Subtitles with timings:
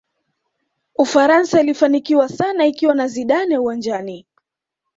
[0.97, 4.25] ufaransa ilifanikiwa sana ikiwa na zidane uwanjani